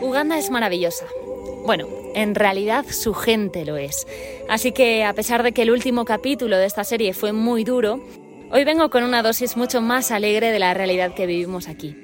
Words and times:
Uganda 0.00 0.38
es 0.38 0.50
maravillosa. 0.50 1.06
Bueno, 1.64 1.88
en 2.14 2.34
realidad 2.34 2.86
su 2.88 3.12
gente 3.12 3.64
lo 3.64 3.76
es. 3.76 4.06
Así 4.48 4.72
que 4.72 5.04
a 5.04 5.12
pesar 5.14 5.42
de 5.42 5.52
que 5.52 5.62
el 5.62 5.70
último 5.70 6.04
capítulo 6.04 6.56
de 6.56 6.66
esta 6.66 6.84
serie 6.84 7.12
fue 7.12 7.32
muy 7.32 7.64
duro, 7.64 8.00
hoy 8.52 8.64
vengo 8.64 8.88
con 8.90 9.02
una 9.02 9.22
dosis 9.22 9.56
mucho 9.56 9.80
más 9.80 10.12
alegre 10.12 10.52
de 10.52 10.58
la 10.60 10.74
realidad 10.74 11.12
que 11.14 11.26
vivimos 11.26 11.68
aquí. 11.68 11.96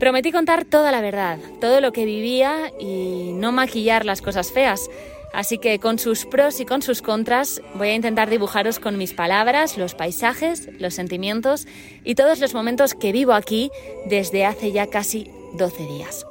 Prometí 0.00 0.32
contar 0.32 0.64
toda 0.64 0.92
la 0.92 1.00
verdad, 1.00 1.38
todo 1.60 1.80
lo 1.80 1.92
que 1.92 2.04
vivía 2.04 2.72
y 2.78 3.32
no 3.32 3.52
maquillar 3.52 4.04
las 4.04 4.20
cosas 4.20 4.52
feas. 4.52 4.90
Así 5.36 5.58
que 5.58 5.78
con 5.78 5.98
sus 5.98 6.24
pros 6.24 6.60
y 6.60 6.64
con 6.64 6.80
sus 6.80 7.02
contras 7.02 7.60
voy 7.74 7.88
a 7.88 7.94
intentar 7.94 8.30
dibujaros 8.30 8.78
con 8.78 8.96
mis 8.96 9.12
palabras 9.12 9.76
los 9.76 9.94
paisajes, 9.94 10.70
los 10.78 10.94
sentimientos 10.94 11.66
y 12.04 12.14
todos 12.14 12.40
los 12.40 12.54
momentos 12.54 12.94
que 12.94 13.12
vivo 13.12 13.34
aquí 13.34 13.70
desde 14.06 14.46
hace 14.46 14.72
ya 14.72 14.86
casi 14.86 15.30
12 15.58 15.86
días. 15.88 16.24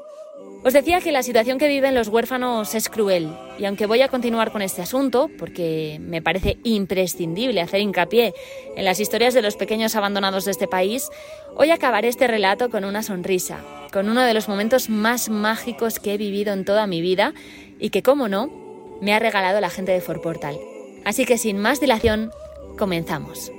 Os 0.64 0.74
decía 0.74 1.02
que 1.02 1.12
la 1.12 1.22
situación 1.22 1.60
que 1.60 1.68
viven 1.68 1.94
los 1.94 2.08
huérfanos 2.08 2.74
es 2.74 2.90
cruel 2.90 3.30
y 3.60 3.66
aunque 3.66 3.86
voy 3.86 4.02
a 4.02 4.08
continuar 4.08 4.52
con 4.52 4.64
este 4.64 4.82
asunto, 4.82 5.30
porque 5.38 6.00
me 6.02 6.24
parece 6.24 6.58
imprescindible 6.64 7.62
hacer 7.62 7.82
hincapié 7.82 8.34
en 8.76 8.86
las 8.86 9.00
historias 9.00 9.36
de 9.36 9.44
los 9.44 9.56
pequeños 9.56 9.96
abandonados 9.96 10.46
de 10.46 10.52
este 10.52 10.68
país, 10.68 11.12
hoy 11.56 11.70
acabaré 11.70 12.08
este 12.08 12.26
relato 12.26 12.72
con 12.72 12.84
una 12.84 13.04
sonrisa, 13.04 13.60
con 13.94 14.10
uno 14.10 14.22
de 14.24 14.34
los 14.34 14.50
momentos 14.50 14.90
más 14.90 15.30
mágicos 15.30 16.00
que 16.00 16.16
he 16.16 16.18
vivido 16.18 16.54
en 16.54 16.66
toda 16.66 16.88
mi 16.88 17.02
vida 17.02 17.36
y 17.80 17.92
que, 17.92 18.02
como 18.02 18.28
no, 18.28 18.65
me 19.02 19.14
ha 19.14 19.20
regalado 19.20 19.60
la 19.62 19.70
gente 19.70 19.92
de 19.92 20.02
Forportal. 20.02 20.60
Así 21.04 21.26
que 21.26 21.38
sin 21.38 21.60
más 21.60 21.80
dilación, 21.80 22.32
comenzamos. 22.78 23.52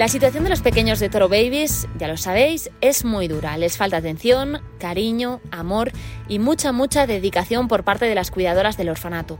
La 0.00 0.08
situación 0.08 0.44
de 0.44 0.48
los 0.48 0.62
pequeños 0.62 0.98
de 0.98 1.10
Toro 1.10 1.28
Babies, 1.28 1.86
ya 1.98 2.08
lo 2.08 2.16
sabéis, 2.16 2.70
es 2.80 3.04
muy 3.04 3.28
dura. 3.28 3.58
Les 3.58 3.76
falta 3.76 3.98
atención, 3.98 4.62
cariño, 4.78 5.42
amor 5.50 5.92
y 6.26 6.38
mucha, 6.38 6.72
mucha 6.72 7.06
dedicación 7.06 7.68
por 7.68 7.84
parte 7.84 8.06
de 8.06 8.14
las 8.14 8.30
cuidadoras 8.30 8.78
del 8.78 8.88
orfanato. 8.88 9.38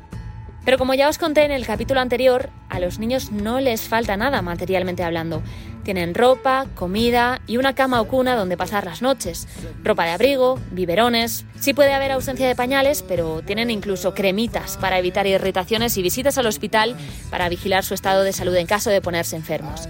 Pero 0.67 0.77
como 0.77 0.93
ya 0.93 1.09
os 1.09 1.17
conté 1.17 1.45
en 1.45 1.51
el 1.51 1.65
capítulo 1.65 2.01
anterior, 2.01 2.51
a 2.69 2.79
los 2.79 2.99
niños 2.99 3.33
no 3.33 3.59
les 3.59 3.89
falta 3.89 4.19
nada 4.19 4.43
materialmente 4.43 5.03
hablando. 5.03 5.43
Tienen 5.83 6.15
ropa, 6.15 6.67
comida 6.75 7.41
y 7.47 7.57
una 7.57 7.75
cama 7.75 8.03
o 8.03 8.07
cuna 8.07 8.37
donde 8.37 8.59
pasar 8.59 8.85
las 8.85 9.01
noches, 9.01 9.49
ropa 9.83 10.05
de 10.05 10.11
abrigo, 10.11 10.61
biberones. 10.73 11.47
Sí 11.59 11.73
puede 11.73 11.95
haber 11.95 12.13
ausencia 12.13 12.47
de 12.47 12.55
pañales, 12.55 13.03
pero 13.03 13.41
tienen 13.41 13.71
incluso 13.71 14.13
cremitas 14.13 14.77
para 14.77 14.99
evitar 14.99 15.27
irritaciones 15.27 15.97
y 15.97 16.03
visitas 16.03 16.37
al 16.37 16.47
hospital 16.47 16.97
para 17.31 17.49
vigilar 17.49 17.83
su 17.83 17.95
estado 17.95 18.25
de 18.25 18.35
salud 18.35 18.55
en 18.57 18.67
caso 18.67 18.91
de 18.91 19.01
ponerse 19.01 19.37
enfermos. 19.37 19.89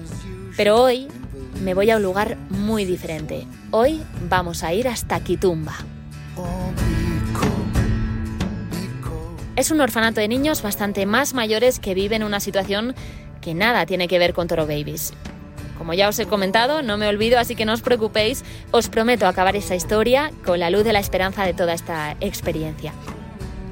Pero 0.56 0.82
hoy 0.82 1.08
me 1.62 1.74
voy 1.74 1.90
a 1.90 1.96
un 1.96 2.02
lugar 2.02 2.36
muy 2.48 2.84
diferente. 2.84 3.46
Hoy 3.70 4.02
vamos 4.28 4.62
a 4.62 4.72
ir 4.72 4.88
hasta 4.88 5.20
Kitumba. 5.20 5.74
Es 9.56 9.70
un 9.70 9.80
orfanato 9.80 10.20
de 10.20 10.28
niños 10.28 10.62
bastante 10.62 11.04
más 11.06 11.34
mayores 11.34 11.80
que 11.80 11.94
viven 11.94 12.22
una 12.22 12.40
situación 12.40 12.94
que 13.40 13.54
nada 13.54 13.84
tiene 13.86 14.08
que 14.08 14.18
ver 14.18 14.32
con 14.32 14.48
Toro 14.48 14.66
Babies. 14.66 15.12
Como 15.76 15.94
ya 15.94 16.08
os 16.08 16.18
he 16.18 16.26
comentado, 16.26 16.82
no 16.82 16.98
me 16.98 17.08
olvido, 17.08 17.38
así 17.38 17.54
que 17.54 17.64
no 17.64 17.72
os 17.72 17.80
preocupéis, 17.80 18.44
os 18.70 18.88
prometo 18.88 19.26
acabar 19.26 19.56
esta 19.56 19.74
historia 19.74 20.30
con 20.44 20.60
la 20.60 20.70
luz 20.70 20.84
de 20.84 20.92
la 20.92 20.98
esperanza 21.00 21.44
de 21.44 21.54
toda 21.54 21.74
esta 21.74 22.16
experiencia. 22.20 22.92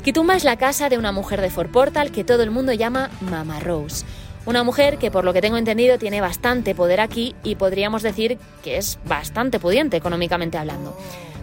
Kitumba 0.03 0.37
es 0.37 0.45
la 0.45 0.57
casa 0.57 0.89
de 0.89 0.97
una 0.97 1.13
mujer 1.13 1.41
de 1.41 1.51
Fort 1.51 1.71
Portal 1.71 2.11
que 2.11 2.25
todo 2.25 2.43
el 2.43 2.51
mundo 2.51 2.73
llama 2.73 3.11
Mama 3.21 3.61
Rose 3.61 4.07
una 4.49 4.65
mujer 4.65 4.97
que 4.97 5.11
por 5.11 5.27
lo 5.27 5.35
que 5.35 5.43
tengo 5.43 5.59
entendido 5.59 5.99
tiene 5.99 6.23
bastante 6.23 6.75
poder 6.75 7.01
aquí 7.01 7.35
y 7.45 7.57
podríamos 7.57 8.03
decir 8.03 8.39
que 8.65 8.79
es 8.79 8.99
bastante 9.05 9.61
pudiente 9.61 9.99
económicamente 9.99 10.57
hablando. 10.57 10.97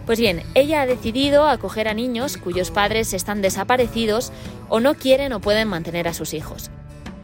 Pues 0.06 0.18
bien, 0.18 0.42
ella 0.54 0.82
ha 0.82 0.86
decidido 0.86 1.46
acoger 1.46 1.86
a 1.86 1.94
niños 1.94 2.36
cuyos 2.36 2.72
padres 2.72 3.12
están 3.12 3.42
desaparecidos 3.42 4.32
o 4.68 4.80
no 4.80 4.96
quieren 4.96 5.32
o 5.32 5.40
pueden 5.40 5.68
mantener 5.68 6.08
a 6.08 6.14
sus 6.14 6.34
hijos. 6.34 6.68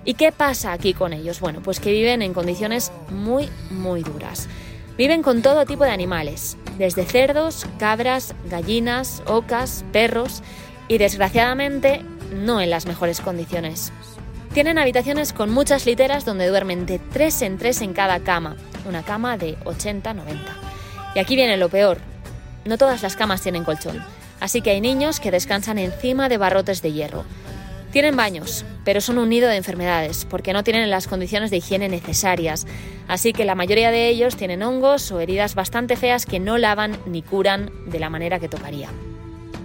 ¿Y 0.05 0.15
qué 0.15 0.31
pasa 0.31 0.73
aquí 0.73 0.95
con 0.95 1.13
ellos? 1.13 1.41
Bueno, 1.41 1.63
pues 1.65 1.81
que 1.81 1.91
viven 1.91 2.23
en 2.23 2.33
condiciones 2.33 2.93
muy, 3.11 3.49
muy 3.69 4.05
duras. 4.05 4.49
Viven 4.97 5.25
con 5.25 5.43
todo 5.43 5.67
tipo 5.67 5.83
de 5.83 5.91
animales, 5.91 6.57
desde 6.79 7.05
cerdos, 7.05 7.67
cabras, 7.81 8.37
gallinas, 8.49 9.21
ocas, 9.27 9.85
perros 9.91 10.45
y 10.87 10.99
desgraciadamente 10.99 12.03
no 12.33 12.61
en 12.61 12.71
las 12.71 12.87
mejores 12.87 13.21
condiciones. 13.21 13.93
Tienen 14.55 14.77
habitaciones 14.77 15.33
con 15.33 15.51
muchas 15.51 15.87
literas 15.87 16.27
donde 16.27 16.47
duermen 16.47 16.85
de 16.85 16.99
tres 16.99 17.41
en 17.41 17.57
tres 17.57 17.81
en 17.81 17.95
cada 17.95 18.21
cama, 18.21 18.57
una 18.87 19.03
cama 19.03 19.39
de 19.39 19.59
80-90. 19.61 20.37
Y 21.15 21.21
aquí 21.21 21.37
viene 21.37 21.57
lo 21.57 21.71
peor, 21.71 21.97
no 22.67 22.77
todas 22.77 23.03
las 23.03 23.17
camas 23.17 23.41
tienen 23.41 23.65
colchón, 23.65 24.05
así 24.41 24.61
que 24.61 24.71
hay 24.71 24.83
niños 24.83 25.21
que 25.21 25.31
descansan 25.31 25.79
encima 25.79 26.29
de 26.29 26.37
barrotes 26.37 26.83
de 26.83 26.93
hierro. 26.93 27.25
Tienen 27.93 28.15
baños, 28.15 28.67
pero 28.85 29.01
son 29.01 29.17
un 29.17 29.31
nido 29.31 29.49
de 29.49 29.57
enfermedades, 29.57 30.27
porque 30.27 30.53
no 30.53 30.63
tienen 30.65 30.91
las 30.91 31.09
condiciones 31.09 31.51
de 31.51 31.57
higiene 31.57 31.89
necesarias, 31.89 32.67
así 33.09 33.33
que 33.33 33.47
la 33.47 33.55
mayoría 33.55 33.91
de 33.91 34.09
ellos 34.09 34.37
tienen 34.37 34.63
hongos 34.63 35.11
o 35.13 35.21
heridas 35.21 35.55
bastante 35.55 35.97
feas 35.97 36.27
que 36.27 36.41
no 36.41 36.59
lavan 36.59 36.99
ni 37.07 37.23
curan 37.23 37.71
de 37.87 38.01
la 38.01 38.11
manera 38.11 38.39
que 38.39 38.51
tocaría. 38.51 38.91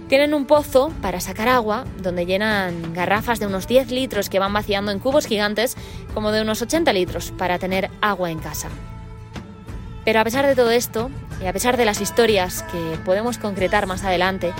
Tienen 0.08 0.32
un 0.32 0.46
pozo 0.46 0.90
para 1.02 1.20
sacar 1.20 1.48
agua, 1.48 1.84
donde 2.02 2.24
llenan 2.24 2.94
garrafas 2.94 3.40
de 3.40 3.46
unos 3.46 3.68
10 3.68 3.90
litros 3.90 4.30
que 4.30 4.38
van 4.38 4.54
vaciando 4.54 4.90
en 4.90 5.00
cubos 5.00 5.26
gigantes, 5.26 5.76
como 6.14 6.32
de 6.32 6.40
unos 6.40 6.62
80 6.62 6.90
litros, 6.94 7.30
para 7.36 7.58
tener 7.58 7.90
agua 8.00 8.30
en 8.30 8.38
casa. 8.38 8.70
Pero 10.06 10.20
a 10.20 10.24
pesar 10.24 10.46
de 10.46 10.56
todo 10.56 10.70
esto, 10.70 11.10
y 11.42 11.46
a 11.46 11.52
pesar 11.52 11.76
de 11.76 11.84
las 11.84 12.00
historias 12.00 12.62
que 12.72 12.98
podemos 13.04 13.36
concretar 13.36 13.86
más 13.86 14.02
adelante, 14.02 14.54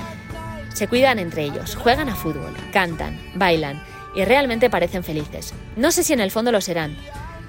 se 0.75 0.87
cuidan 0.87 1.19
entre 1.19 1.45
ellos, 1.45 1.77
juegan 1.77 2.11
a 2.11 2.15
fútbol, 2.15 2.55
cantan, 2.71 3.19
bailan 3.35 3.83
y 4.15 4.27
realmente 4.27 4.69
parecen 4.69 5.03
felices. 5.03 5.55
No 5.77 5.93
sé 5.93 6.05
si 6.05 6.13
en 6.13 6.21
el 6.21 6.31
fondo 6.31 6.53
lo 6.53 6.61
serán, 6.61 6.95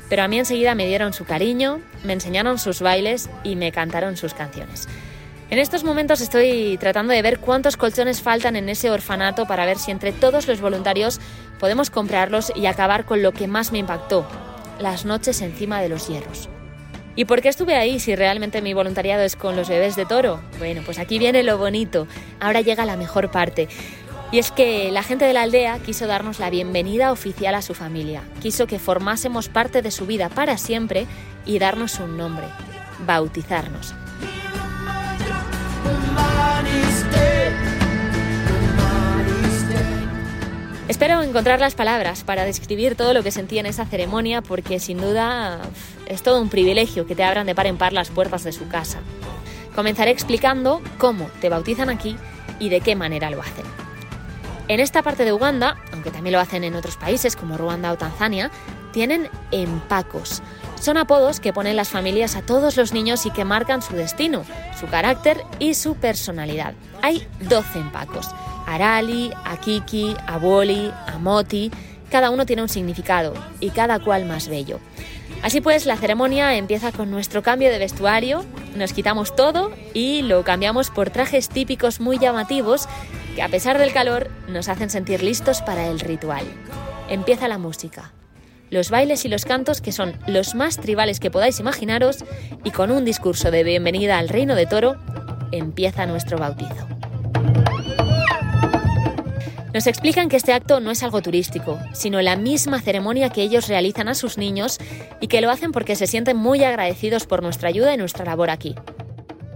pero 0.08 0.24
a 0.24 0.30
mí 0.30 0.40
enseguida 0.40 0.74
me 0.74 0.88
dieron 0.88 1.12
su 1.12 1.26
cariño, 1.26 1.82
me 2.06 2.14
enseñaron 2.14 2.60
sus 2.60 2.80
bailes 2.80 3.30
y 3.44 3.58
me 3.58 3.74
cantaron 3.74 4.16
sus 4.16 4.34
canciones. 4.34 4.88
En 5.52 5.58
estos 5.58 5.84
momentos 5.84 6.22
estoy 6.22 6.78
tratando 6.80 7.12
de 7.12 7.24
ver 7.24 7.40
cuántos 7.40 7.76
colchones 7.76 8.22
faltan 8.22 8.56
en 8.56 8.70
ese 8.70 8.92
orfanato 8.92 9.48
para 9.48 9.66
ver 9.66 9.80
si 9.80 9.90
entre 9.90 10.12
todos 10.12 10.48
los 10.48 10.62
voluntarios 10.62 11.20
podemos 11.60 11.90
comprarlos 11.90 12.52
y 12.56 12.68
acabar 12.68 13.06
con 13.06 13.24
lo 13.24 13.32
que 13.32 13.48
más 13.48 13.72
me 13.72 13.80
impactó, 13.80 14.28
las 14.80 15.06
noches 15.06 15.42
encima 15.42 15.82
de 15.82 15.90
los 15.90 16.08
hierros. 16.08 16.50
¿Y 17.16 17.26
por 17.26 17.42
qué 17.42 17.50
estuve 17.50 17.76
ahí 17.76 18.00
si 18.00 18.16
realmente 18.16 18.62
mi 18.62 18.76
voluntariado 18.76 19.24
es 19.24 19.36
con 19.36 19.56
los 19.56 19.70
bebés 19.70 19.96
de 19.96 20.06
toro? 20.06 20.40
Bueno, 20.60 20.84
pues 20.86 21.00
aquí 21.00 21.18
viene 21.18 21.42
lo 21.42 21.58
bonito. 21.58 22.08
Ahora 22.40 22.62
llega 22.62 22.86
la 22.86 22.96
mejor 22.96 23.32
parte. 23.32 23.68
Y 24.32 24.38
es 24.38 24.52
que 24.52 24.92
la 24.92 25.02
gente 25.02 25.26
de 25.26 25.34
la 25.34 25.42
aldea 25.42 25.80
quiso 25.80 26.06
darnos 26.06 26.40
la 26.40 26.52
bienvenida 26.52 27.12
oficial 27.12 27.56
a 27.56 27.64
su 27.64 27.74
familia. 27.74 28.22
Quiso 28.40 28.68
que 28.68 28.78
formásemos 28.78 29.50
parte 29.50 29.82
de 29.82 29.90
su 29.90 30.06
vida 30.06 30.30
para 30.30 30.60
siempre 30.60 31.08
y 31.46 31.58
darnos 31.58 32.00
un 32.00 32.18
nombre, 32.18 32.46
bautizarnos. 33.00 33.96
Espero 40.90 41.22
encontrar 41.22 41.60
las 41.60 41.76
palabras 41.76 42.24
para 42.24 42.46
describir 42.46 42.96
todo 42.96 43.14
lo 43.14 43.22
que 43.22 43.30
sentí 43.30 43.60
en 43.60 43.68
esa 43.68 43.86
ceremonia 43.86 44.42
porque 44.42 44.80
sin 44.80 45.00
duda 45.00 45.60
es 46.08 46.24
todo 46.24 46.42
un 46.42 46.50
privilegio 46.50 47.06
que 47.06 47.14
te 47.14 47.24
abran 47.24 47.46
de 47.46 47.54
par 47.54 47.68
en 47.68 47.78
par 47.78 47.94
las 47.94 48.10
puertas 48.10 48.44
de 48.44 48.52
su 48.52 48.68
casa. 48.68 48.98
Comenzaré 49.76 50.10
explicando 50.10 50.82
cómo 50.98 51.30
te 51.42 51.50
bautizan 51.50 51.92
aquí 51.92 52.18
y 52.60 52.70
de 52.70 52.82
qué 52.82 52.96
manera 52.96 53.30
lo 53.30 53.40
hacen. 53.40 53.66
En 54.68 54.80
esta 54.80 55.04
parte 55.04 55.26
de 55.26 55.32
Uganda, 55.32 55.78
aunque 55.94 56.10
también 56.10 56.34
lo 56.34 56.40
hacen 56.40 56.64
en 56.64 56.74
otros 56.74 56.98
países 56.98 57.36
como 57.36 57.56
Ruanda 57.56 57.92
o 57.92 57.98
Tanzania, 57.98 58.50
tienen 58.92 59.30
empacos. 59.52 60.42
Son 60.82 60.98
apodos 60.98 61.40
que 61.40 61.54
ponen 61.54 61.76
las 61.76 61.90
familias 61.90 62.36
a 62.36 62.42
todos 62.42 62.78
los 62.78 62.94
niños 62.94 63.28
y 63.28 63.32
que 63.32 63.46
marcan 63.46 63.84
su 63.84 63.94
destino, 63.94 64.44
su 64.80 64.88
carácter 64.88 65.44
y 65.60 65.76
su 65.76 65.94
personalidad. 65.94 66.74
Hay 67.04 67.28
12 67.42 67.78
empacos. 67.78 68.28
Arali, 68.70 69.32
Akiki, 69.46 70.16
Aboli, 70.28 70.92
Amoti, 71.08 71.72
cada 72.10 72.30
uno 72.30 72.46
tiene 72.46 72.62
un 72.62 72.70
significado 72.70 73.34
y 73.60 73.70
cada 73.70 74.00
cual 74.00 74.26
más 74.26 74.48
bello. 74.48 74.80
Así 75.42 75.62
pues, 75.62 75.86
la 75.86 75.96
ceremonia 75.96 76.56
empieza 76.56 76.92
con 76.92 77.12
nuestro 77.12 77.42
cambio 77.42 77.70
de 77.70 77.80
vestuario, 77.80 78.44
nos 78.76 78.94
quitamos 78.94 79.36
todo 79.36 79.72
y 79.94 80.22
lo 80.22 80.44
cambiamos 80.44 80.90
por 80.90 81.10
trajes 81.10 81.50
típicos 81.50 82.00
muy 82.00 82.20
llamativos 82.20 82.88
que 83.36 83.42
a 83.42 83.50
pesar 83.50 83.78
del 83.78 83.94
calor 83.94 84.30
nos 84.48 84.68
hacen 84.68 84.90
sentir 84.90 85.24
listos 85.24 85.62
para 85.62 85.88
el 85.88 86.00
ritual. 86.00 86.46
Empieza 87.10 87.48
la 87.48 87.58
música, 87.58 88.12
los 88.70 88.90
bailes 88.90 89.26
y 89.26 89.30
los 89.30 89.46
cantos 89.46 89.82
que 89.82 89.92
son 89.92 90.14
los 90.28 90.56
más 90.56 90.78
tribales 90.78 91.20
que 91.20 91.32
podáis 91.32 91.60
imaginaros 91.60 92.26
y 92.64 92.72
con 92.72 92.92
un 92.92 93.06
discurso 93.06 93.50
de 93.50 93.64
bienvenida 93.64 94.20
al 94.20 94.30
reino 94.30 94.56
de 94.56 94.66
Toro 94.66 94.98
empieza 95.52 96.06
nuestro 96.06 96.38
bautizo. 96.38 96.99
Nos 99.80 99.88
explican 99.88 100.28
que 100.28 100.36
este 100.36 100.52
acto 100.52 100.82
no 100.82 100.92
es 100.92 101.04
algo 101.04 101.22
turístico, 101.22 101.80
sino 101.94 102.22
la 102.22 102.36
misma 102.36 102.82
ceremonia 102.82 103.30
que 103.30 103.44
ellos 103.44 103.70
realizan 103.70 104.10
a 104.10 104.14
sus 104.14 104.38
niños 104.38 104.78
y 105.22 105.28
que 105.28 105.40
lo 105.40 105.50
hacen 105.50 105.72
porque 105.72 105.96
se 105.96 106.06
sienten 106.06 106.36
muy 106.36 106.66
agradecidos 106.66 107.26
por 107.26 107.42
nuestra 107.42 107.70
ayuda 107.70 107.94
y 107.94 107.98
nuestra 107.98 108.26
labor 108.26 108.50
aquí. 108.50 108.76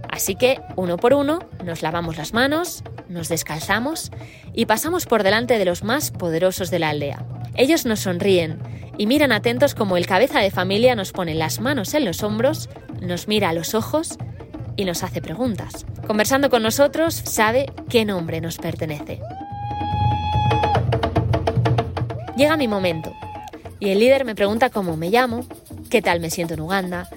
Así 0.08 0.34
que, 0.34 0.62
uno 0.76 0.96
por 0.96 1.12
uno, 1.12 1.40
nos 1.62 1.82
lavamos 1.82 2.16
las 2.16 2.32
manos, 2.32 2.82
nos 3.06 3.28
descalzamos 3.28 4.10
y 4.54 4.64
pasamos 4.64 5.04
por 5.04 5.24
delante 5.24 5.58
de 5.58 5.66
los 5.66 5.84
más 5.84 6.10
poderosos 6.10 6.70
de 6.70 6.78
la 6.78 6.88
aldea. 6.88 7.22
Ellos 7.54 7.84
nos 7.84 8.00
sonríen 8.00 8.58
y 8.96 9.06
miran 9.06 9.30
atentos 9.30 9.74
como 9.74 9.98
el 9.98 10.06
cabeza 10.06 10.40
de 10.40 10.50
familia 10.50 10.94
nos 10.94 11.12
pone 11.12 11.34
las 11.34 11.60
manos 11.60 11.92
en 11.92 12.06
los 12.06 12.22
hombros, 12.22 12.70
nos 13.02 13.28
mira 13.28 13.50
a 13.50 13.52
los 13.52 13.74
ojos 13.74 14.16
y 14.78 14.86
nos 14.86 15.02
hace 15.02 15.20
preguntas. 15.20 15.84
Conversando 16.06 16.48
con 16.48 16.62
nosotros, 16.62 17.14
sabe 17.14 17.66
qué 17.90 18.06
nombre 18.06 18.40
nos 18.40 18.56
pertenece. 18.56 19.20
Llega 22.36 22.56
mi 22.56 22.66
momento 22.66 23.14
y 23.78 23.90
el 23.90 24.00
líder 24.00 24.24
me 24.24 24.34
pregunta 24.34 24.70
cómo 24.70 24.96
me 24.96 25.10
llamo, 25.10 25.46
qué 25.88 26.02
tal 26.02 26.20
me 26.20 26.30
siento 26.30 26.54
en 26.54 26.60
Uganda 26.60 27.08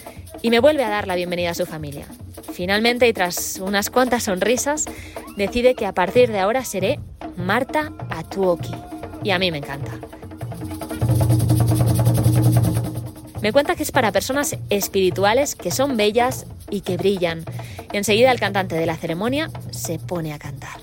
y 0.41 0.49
me 0.49 0.59
vuelve 0.59 0.83
a 0.83 0.89
dar 0.89 1.07
la 1.07 1.15
bienvenida 1.15 1.51
a 1.51 1.55
su 1.55 1.65
familia. 1.65 2.05
Finalmente, 2.53 3.07
y 3.07 3.13
tras 3.13 3.59
unas 3.59 3.89
cuantas 3.89 4.23
sonrisas, 4.23 4.85
decide 5.35 5.75
que 5.75 5.85
a 5.85 5.93
partir 5.93 6.31
de 6.31 6.39
ahora 6.39 6.63
seré 6.63 6.99
Marta 7.35 7.93
Atuoki. 8.09 8.73
Y 9.23 9.31
a 9.31 9.39
mí 9.39 9.51
me 9.51 9.57
encanta. 9.57 9.93
Me 13.41 13.51
cuenta 13.51 13.75
que 13.75 13.83
es 13.83 13.91
para 13.91 14.11
personas 14.11 14.57
espirituales 14.69 15.55
que 15.55 15.71
son 15.71 15.97
bellas 15.97 16.45
y 16.69 16.81
que 16.81 16.97
brillan. 16.97 17.43
Y 17.91 17.97
enseguida 17.97 18.31
el 18.31 18.39
cantante 18.39 18.75
de 18.75 18.85
la 18.85 18.95
ceremonia 18.95 19.49
se 19.71 19.99
pone 19.99 20.33
a 20.33 20.39
cantar. 20.39 20.79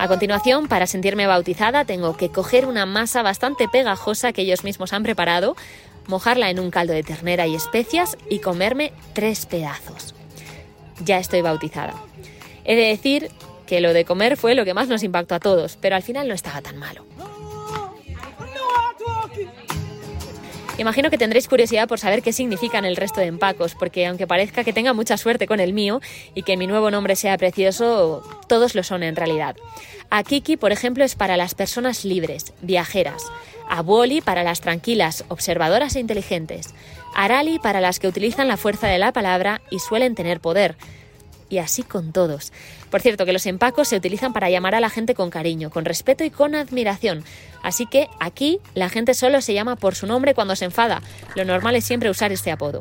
A 0.00 0.06
continuación, 0.06 0.68
para 0.68 0.86
sentirme 0.86 1.26
bautizada, 1.26 1.84
tengo 1.84 2.16
que 2.16 2.28
coger 2.30 2.66
una 2.66 2.86
masa 2.86 3.22
bastante 3.22 3.68
pegajosa 3.68 4.32
que 4.32 4.42
ellos 4.42 4.62
mismos 4.62 4.92
han 4.92 5.02
preparado, 5.02 5.56
mojarla 6.06 6.50
en 6.50 6.60
un 6.60 6.70
caldo 6.70 6.92
de 6.92 7.02
ternera 7.02 7.46
y 7.46 7.56
especias 7.56 8.16
y 8.30 8.38
comerme 8.38 8.92
tres 9.12 9.46
pedazos. 9.46 10.14
Ya 11.04 11.18
estoy 11.18 11.42
bautizada. 11.42 11.94
He 12.64 12.76
de 12.76 12.86
decir 12.86 13.30
que 13.66 13.80
lo 13.80 13.92
de 13.92 14.04
comer 14.04 14.36
fue 14.36 14.54
lo 14.54 14.64
que 14.64 14.74
más 14.74 14.88
nos 14.88 15.02
impactó 15.02 15.34
a 15.34 15.40
todos, 15.40 15.76
pero 15.80 15.96
al 15.96 16.02
final 16.02 16.28
no 16.28 16.34
estaba 16.34 16.62
tan 16.62 16.76
malo. 16.76 17.04
Imagino 20.78 21.10
que 21.10 21.18
tendréis 21.18 21.48
curiosidad 21.48 21.88
por 21.88 21.98
saber 21.98 22.22
qué 22.22 22.32
significan 22.32 22.84
el 22.84 22.94
resto 22.94 23.20
de 23.20 23.26
empacos, 23.26 23.74
porque 23.74 24.06
aunque 24.06 24.28
parezca 24.28 24.62
que 24.62 24.72
tenga 24.72 24.92
mucha 24.92 25.16
suerte 25.16 25.48
con 25.48 25.58
el 25.58 25.72
mío 25.72 26.00
y 26.36 26.44
que 26.44 26.56
mi 26.56 26.68
nuevo 26.68 26.92
nombre 26.92 27.16
sea 27.16 27.36
precioso, 27.36 28.22
todos 28.46 28.76
lo 28.76 28.84
son 28.84 29.02
en 29.02 29.16
realidad. 29.16 29.56
Akiki, 30.08 30.56
por 30.56 30.70
ejemplo, 30.70 31.02
es 31.02 31.16
para 31.16 31.36
las 31.36 31.56
personas 31.56 32.04
libres, 32.04 32.52
viajeras. 32.62 33.24
Abuoli 33.68 34.20
para 34.20 34.44
las 34.44 34.60
tranquilas, 34.60 35.24
observadoras 35.26 35.96
e 35.96 36.00
inteligentes. 36.00 36.72
Arali 37.12 37.58
para 37.58 37.80
las 37.80 37.98
que 37.98 38.06
utilizan 38.06 38.46
la 38.46 38.56
fuerza 38.56 38.86
de 38.86 38.98
la 38.98 39.12
palabra 39.12 39.60
y 39.70 39.80
suelen 39.80 40.14
tener 40.14 40.38
poder 40.38 40.76
y 41.48 41.58
así 41.58 41.82
con 41.82 42.12
todos. 42.12 42.52
Por 42.90 43.00
cierto, 43.00 43.26
que 43.26 43.32
los 43.32 43.46
empacos 43.46 43.88
se 43.88 43.96
utilizan 43.96 44.32
para 44.32 44.50
llamar 44.50 44.74
a 44.74 44.80
la 44.80 44.90
gente 44.90 45.14
con 45.14 45.30
cariño, 45.30 45.70
con 45.70 45.84
respeto 45.84 46.24
y 46.24 46.30
con 46.30 46.54
admiración. 46.54 47.24
Así 47.62 47.86
que 47.86 48.08
aquí 48.20 48.60
la 48.74 48.88
gente 48.88 49.14
solo 49.14 49.40
se 49.40 49.54
llama 49.54 49.76
por 49.76 49.94
su 49.94 50.06
nombre 50.06 50.34
cuando 50.34 50.56
se 50.56 50.64
enfada. 50.64 51.02
Lo 51.34 51.44
normal 51.44 51.76
es 51.76 51.84
siempre 51.84 52.10
usar 52.10 52.32
este 52.32 52.50
apodo. 52.50 52.80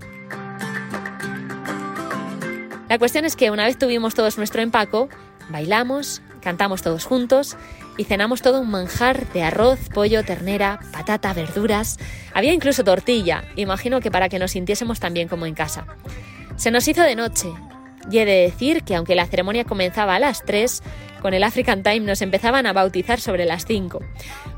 La 2.90 3.00
cuestión 3.00 3.26
es 3.26 3.36
que 3.36 3.52
una 3.52 3.66
vez 3.66 3.78
tuvimos 3.78 4.16
todos 4.16 4.38
nuestro 4.38 4.62
empaco, 4.62 5.10
bailamos, 5.50 6.22
cantamos 6.42 6.82
todos 6.82 7.04
juntos 7.04 7.58
y 7.98 8.06
cenamos 8.06 8.42
todo 8.42 8.62
un 8.62 8.70
manjar 8.70 9.28
de 9.34 9.44
arroz, 9.44 9.80
pollo, 9.94 10.24
ternera, 10.24 10.80
patata, 10.94 11.34
verduras. 11.34 11.98
Había 12.34 12.54
incluso 12.54 12.86
tortilla, 12.86 13.44
imagino 13.58 14.00
que 14.00 14.12
para 14.12 14.30
que 14.30 14.40
nos 14.40 14.52
sintiésemos 14.52 15.02
tan 15.02 15.14
bien 15.14 15.28
como 15.28 15.46
en 15.46 15.56
casa. 15.56 15.86
Se 16.56 16.72
nos 16.72 16.88
hizo 16.88 17.02
de 17.02 17.16
noche 17.16 17.50
y 18.10 18.20
he 18.20 18.26
de 18.26 18.42
decir 18.42 18.84
que 18.84 18.96
aunque 18.96 19.16
la 19.16 19.26
ceremonia 19.26 19.66
comenzaba 19.66 20.16
a 20.16 20.20
las 20.20 20.44
3, 20.46 20.82
con 21.22 21.34
el 21.34 21.44
African 21.44 21.84
Time 21.84 22.02
nos 22.02 22.22
empezaban 22.22 22.66
a 22.66 22.74
bautizar 22.74 23.20
sobre 23.20 23.46
las 23.46 23.66
5. 23.66 24.00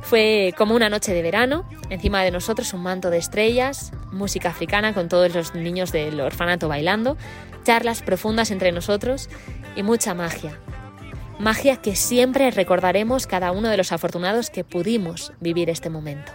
Fue 0.02 0.54
como 0.58 0.76
una 0.76 0.90
noche 0.90 1.14
de 1.14 1.22
verano, 1.22 1.68
encima 1.90 2.24
de 2.24 2.32
nosotros 2.32 2.74
un 2.74 2.84
manto 2.84 3.10
de 3.10 3.18
estrellas, 3.18 3.92
música 4.12 4.50
africana 4.50 4.94
con 4.94 5.10
todos 5.10 5.34
los 5.34 5.56
niños 5.56 5.92
del 5.92 6.20
orfanato 6.20 6.68
bailando, 6.68 7.18
charlas 7.64 8.02
profundas 8.02 8.52
entre 8.52 8.72
nosotros 8.72 9.30
y 9.76 9.84
mucha 9.84 10.14
magia. 10.14 10.60
Magia 11.40 11.78
que 11.78 11.96
siempre 11.96 12.52
recordaremos 12.52 13.26
cada 13.26 13.52
uno 13.52 13.70
de 13.70 13.78
los 13.78 13.92
afortunados 13.92 14.50
que 14.50 14.66
pudimos 14.66 15.32
vivir 15.40 15.70
este 15.70 15.90
momento. 15.90 16.34